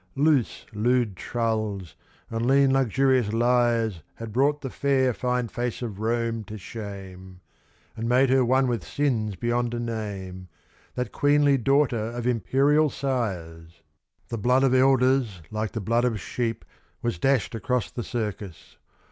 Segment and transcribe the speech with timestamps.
[0.15, 1.93] loose, lewd trulls,
[2.31, 7.39] and lean, luxurious liars Had brought the fair, fine face of Rome to shame,
[7.95, 10.47] And made her one with sins beyond a name
[10.95, 13.83] That queenly daughter of imperial sires!
[14.29, 16.65] The blood of elders like the blood of sheep,
[17.03, 18.79] Was dashed across the circus.